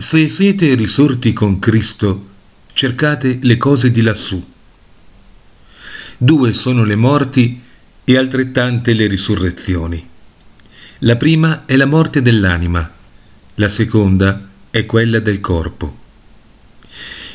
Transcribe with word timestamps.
Se 0.00 0.28
siete 0.28 0.76
risorti 0.76 1.32
con 1.32 1.58
Cristo, 1.58 2.26
cercate 2.72 3.40
le 3.42 3.56
cose 3.56 3.90
di 3.90 4.00
lassù. 4.00 4.40
Due 6.16 6.54
sono 6.54 6.84
le 6.84 6.94
morti 6.94 7.60
e 8.04 8.16
altrettante 8.16 8.92
le 8.92 9.08
risurrezioni. 9.08 10.08
La 10.98 11.16
prima 11.16 11.64
è 11.66 11.74
la 11.74 11.86
morte 11.86 12.22
dell'anima, 12.22 12.88
la 13.56 13.68
seconda 13.68 14.48
è 14.70 14.86
quella 14.86 15.18
del 15.18 15.40
corpo. 15.40 15.98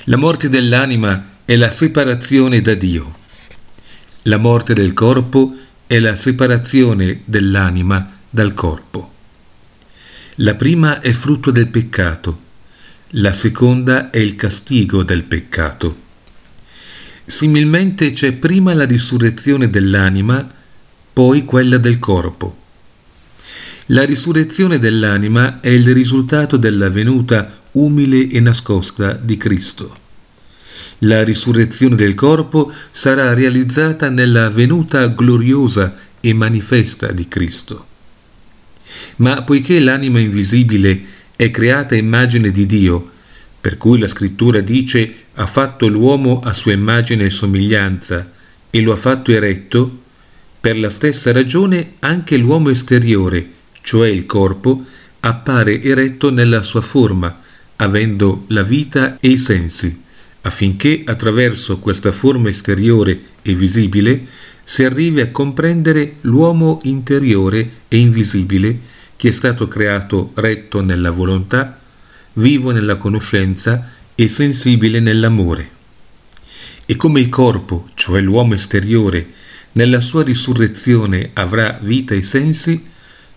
La 0.05 0.15
morte 0.15 0.47
dell'anima 0.47 1.41
è 1.43 1.57
la 1.57 1.69
separazione 1.69 2.61
da 2.61 2.75
Dio. 2.75 3.13
La 4.21 4.37
morte 4.37 4.73
del 4.73 4.93
corpo 4.93 5.53
è 5.85 5.99
la 5.99 6.15
separazione 6.15 7.23
dell'anima 7.25 8.09
dal 8.29 8.53
corpo. 8.53 9.11
La 10.35 10.55
prima 10.55 11.01
è 11.01 11.11
frutto 11.11 11.51
del 11.51 11.67
peccato, 11.67 12.51
la 13.15 13.33
seconda 13.33 14.09
è 14.09 14.17
il 14.17 14.35
castigo 14.35 15.03
del 15.03 15.23
peccato. 15.23 16.01
Similmente 17.25 18.11
c'è 18.11 18.31
prima 18.33 18.73
la 18.73 18.85
risurrezione 18.85 19.69
dell'anima, 19.69 20.49
poi 21.13 21.45
quella 21.45 21.77
del 21.77 21.99
corpo. 21.99 22.61
La 23.87 24.03
risurrezione 24.03 24.79
dell'anima 24.79 25.59
è 25.59 25.69
il 25.69 25.93
risultato 25.93 26.57
della 26.57 26.89
venuta 26.89 27.61
umile 27.73 28.27
e 28.29 28.39
nascosta 28.39 29.13
di 29.13 29.37
Cristo. 29.37 29.95
La 30.99 31.23
risurrezione 31.23 31.95
del 31.95 32.15
corpo 32.15 32.71
sarà 32.91 33.33
realizzata 33.35 34.09
nella 34.09 34.49
venuta 34.49 35.05
gloriosa 35.07 35.95
e 36.19 36.33
manifesta 36.33 37.11
di 37.11 37.27
Cristo. 37.27 37.87
Ma 39.17 39.43
poiché 39.43 39.79
l'anima 39.79 40.19
invisibile 40.19 41.12
è 41.43 41.51
creata 41.51 41.93
immagine 41.93 42.51
di 42.51 42.65
Dio, 42.65 43.11
per 43.59 43.75
cui 43.77 43.99
la 43.99 44.07
scrittura 44.07 44.61
dice 44.61 45.13
ha 45.33 45.45
fatto 45.45 45.87
l'uomo 45.87 46.39
a 46.41 46.53
sua 46.53 46.71
immagine 46.71 47.25
e 47.25 47.29
somiglianza 47.29 48.31
e 48.69 48.81
lo 48.81 48.93
ha 48.93 48.95
fatto 48.95 49.31
eretto, 49.31 49.99
per 50.61 50.77
la 50.77 50.89
stessa 50.89 51.33
ragione 51.33 51.95
anche 51.99 52.37
l'uomo 52.37 52.69
esteriore, 52.69 53.45
cioè 53.81 54.07
il 54.07 54.25
corpo, 54.25 54.85
appare 55.19 55.81
eretto 55.81 56.31
nella 56.31 56.63
sua 56.63 56.79
forma, 56.79 57.41
avendo 57.75 58.45
la 58.47 58.63
vita 58.63 59.17
e 59.19 59.27
i 59.31 59.37
sensi, 59.37 60.01
affinché 60.41 61.01
attraverso 61.05 61.79
questa 61.79 62.13
forma 62.13 62.47
esteriore 62.47 63.19
e 63.41 63.53
visibile 63.53 64.25
si 64.63 64.85
arrivi 64.85 65.19
a 65.19 65.29
comprendere 65.29 66.15
l'uomo 66.21 66.79
interiore 66.83 67.69
e 67.89 67.97
invisibile 67.97 68.91
che 69.23 69.29
è 69.29 69.31
stato 69.31 69.69
creato 69.69 70.31
retto 70.33 70.81
nella 70.81 71.09
volontà, 71.09 71.79
vivo 72.33 72.71
nella 72.71 72.97
conoscenza 72.97 73.89
e 74.15 74.27
sensibile 74.27 74.99
nell'amore. 74.99 75.69
E 76.85 76.97
come 76.97 77.21
il 77.21 77.29
corpo, 77.29 77.87
cioè 77.93 78.19
l'uomo 78.19 78.55
esteriore, 78.55 79.25
nella 79.73 80.01
sua 80.01 80.23
risurrezione 80.23 81.29
avrà 81.35 81.79
vita 81.81 82.13
e 82.13 82.21
sensi, 82.21 82.85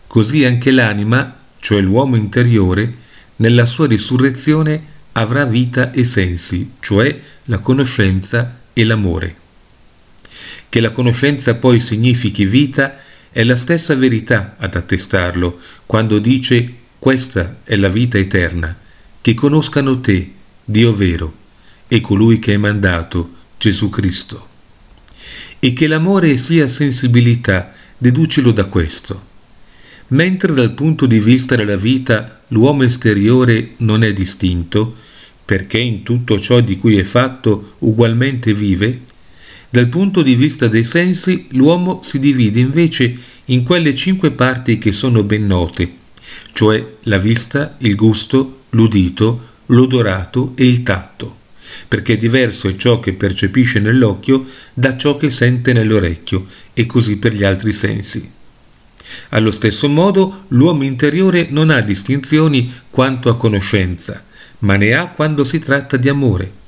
così 0.09 0.45
anche 0.45 0.73
l'anima, 0.73 1.37
cioè 1.61 1.81
l'uomo 1.83 2.17
interiore, 2.17 2.93
nella 3.37 3.65
sua 3.65 3.87
risurrezione 3.87 4.83
avrà 5.13 5.45
vita 5.45 5.93
e 5.93 6.05
sensi, 6.05 6.73
cioè 6.81 7.17
la 7.45 7.59
conoscenza 7.59 8.63
e 8.73 8.83
l'amore. 8.83 9.37
Che 10.69 10.81
la 10.81 10.91
conoscenza 10.91 11.55
poi 11.55 11.79
significhi 11.79 12.45
vita 12.45 12.99
è 13.37 13.45
la 13.45 13.55
stessa 13.55 13.95
verità 13.95 14.55
ad 14.57 14.77
attestarlo 14.77 15.59
quando 15.85 16.19
dice 16.19 16.73
questa 16.99 17.59
è 17.65 17.77
la 17.77 17.91
vita 17.91 18.17
eterna, 18.17 18.75
che 19.21 19.35
conoscano 19.35 20.01
te, 20.01 20.31
Dio 20.65 20.95
vero, 20.95 21.35
e 21.87 22.01
colui 22.01 22.39
che 22.39 22.53
hai 22.53 22.57
mandato, 22.57 23.33
Gesù 23.59 23.91
Cristo. 23.91 24.49
E 25.59 25.75
che 25.75 25.87
l'amore 25.87 26.39
sia 26.39 26.67
sensibilità, 26.67 27.75
deducilo 27.99 28.53
da 28.53 28.65
questo. 28.65 29.23
Mentre 30.09 30.55
dal 30.55 30.73
punto 30.73 31.05
di 31.05 31.21
vista 31.21 31.57
della 31.57 31.77
vita 31.77 32.41
l'uomo 32.49 32.85
esteriore 32.85 33.73
non 33.81 34.03
è 34.03 34.15
distinto, 34.15 34.97
perché 35.45 35.77
in 35.77 36.03
tutto 36.03 36.41
ciò 36.41 36.61
di 36.61 36.79
cui 36.79 36.97
è 36.97 37.05
fatto 37.05 37.75
ugualmente 37.81 38.55
vive, 38.55 39.03
dal 39.69 39.89
punto 39.89 40.23
di 40.23 40.35
vista 40.35 40.69
dei 40.69 40.85
sensi 40.85 41.47
l'uomo 41.51 42.01
si 42.03 42.19
divide 42.19 42.61
invece 42.61 43.17
in 43.47 43.63
quelle 43.63 43.95
cinque 43.95 44.31
parti 44.31 44.79
che 44.79 44.93
sono 44.93 45.23
ben 45.23 45.47
note, 45.47 45.91
cioè 46.53 46.85
la 47.03 47.19
vista, 47.19 47.77
il 47.79 47.95
gusto, 47.95 48.63
l'udito, 48.71 49.55
l'odorato 49.67 50.53
e 50.55 50.67
il 50.67 50.83
tatto, 50.83 51.37
perché 51.89 52.17
diverso 52.17 52.69
è 52.69 52.77
ciò 52.77 53.01
che 53.01 53.13
percepisce 53.13 53.81
nell'occhio 53.81 54.47
da 54.73 54.97
ciò 54.97 55.17
che 55.17 55.31
sente 55.31 55.73
nell'orecchio 55.73 56.47
e 56.73 56.87
così 56.87 57.19
per 57.19 57.35
gli 57.35 57.45
altri 57.45 57.73
sensi. 57.73 58.33
Allo 59.31 59.51
stesso 59.51 59.89
modo 59.89 60.45
l'uomo 60.49 60.85
interiore 60.85 61.49
non 61.51 61.71
ha 61.71 61.81
distinzioni 61.81 62.73
quanto 62.91 63.29
a 63.29 63.37
conoscenza, 63.37 64.25
ma 64.61 64.77
ne 64.77 64.95
ha 64.95 65.09
quando 65.09 65.45
si 65.45 65.59
tratta 65.59 65.97
di 65.97 66.09
amore. 66.09 66.65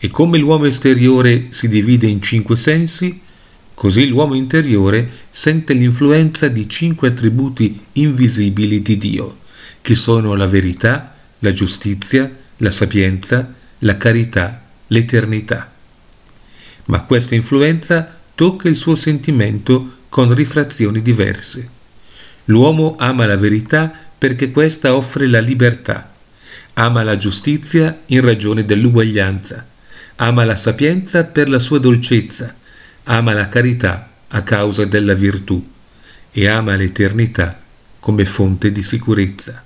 E 0.00 0.08
come 0.08 0.38
l'uomo 0.38 0.66
esteriore 0.66 1.46
si 1.48 1.68
divide 1.68 2.06
in 2.06 2.22
cinque 2.22 2.56
sensi, 2.56 3.20
così 3.74 4.06
l'uomo 4.06 4.34
interiore 4.34 5.10
sente 5.30 5.72
l'influenza 5.72 6.46
di 6.46 6.68
cinque 6.68 7.08
attributi 7.08 7.80
invisibili 7.94 8.80
di 8.80 8.96
Dio, 8.96 9.38
che 9.82 9.96
sono 9.96 10.34
la 10.34 10.46
verità, 10.46 11.16
la 11.40 11.50
giustizia, 11.50 12.30
la 12.58 12.70
sapienza, 12.70 13.54
la 13.80 13.96
carità, 13.96 14.62
l'eternità. 14.86 15.72
Ma 16.86 17.02
questa 17.02 17.34
influenza 17.34 18.20
tocca 18.36 18.68
il 18.68 18.76
suo 18.76 18.94
sentimento 18.94 19.96
con 20.08 20.32
rifrazioni 20.32 21.02
diverse. 21.02 21.70
L'uomo 22.46 22.94
ama 22.98 23.26
la 23.26 23.36
verità 23.36 23.92
perché 24.16 24.52
questa 24.52 24.94
offre 24.94 25.26
la 25.26 25.40
libertà, 25.40 26.14
ama 26.74 27.02
la 27.02 27.16
giustizia 27.16 28.02
in 28.06 28.20
ragione 28.20 28.64
dell'uguaglianza, 28.64 29.66
ama 30.20 30.44
la 30.44 30.56
sapienza 30.56 31.24
per 31.24 31.48
la 31.48 31.60
sua 31.60 31.78
dolcezza, 31.78 32.54
ama 33.04 33.32
la 33.32 33.48
carità 33.48 34.10
a 34.28 34.42
causa 34.42 34.84
della 34.84 35.14
virtù 35.14 35.64
e 36.30 36.48
ama 36.48 36.74
l'eternità 36.74 37.58
come 38.00 38.24
fonte 38.24 38.72
di 38.72 38.82
sicurezza. 38.82 39.64